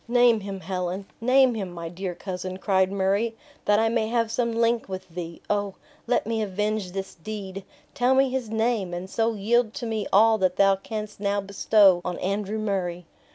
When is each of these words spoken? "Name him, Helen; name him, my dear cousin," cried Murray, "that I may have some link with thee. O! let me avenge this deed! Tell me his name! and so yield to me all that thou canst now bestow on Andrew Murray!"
"Name 0.07 0.39
him, 0.39 0.61
Helen; 0.61 1.05
name 1.21 1.53
him, 1.53 1.69
my 1.71 1.87
dear 1.87 2.15
cousin," 2.15 2.57
cried 2.57 2.91
Murray, 2.91 3.35
"that 3.65 3.77
I 3.77 3.87
may 3.87 4.07
have 4.07 4.31
some 4.31 4.51
link 4.51 4.89
with 4.89 5.07
thee. 5.09 5.43
O! 5.47 5.75
let 6.07 6.25
me 6.25 6.41
avenge 6.41 6.93
this 6.93 7.13
deed! 7.13 7.63
Tell 7.93 8.15
me 8.15 8.27
his 8.31 8.49
name! 8.49 8.95
and 8.95 9.07
so 9.07 9.33
yield 9.35 9.75
to 9.75 9.85
me 9.85 10.07
all 10.11 10.39
that 10.39 10.55
thou 10.55 10.75
canst 10.75 11.19
now 11.19 11.39
bestow 11.39 12.01
on 12.03 12.17
Andrew 12.17 12.57
Murray!" 12.57 13.05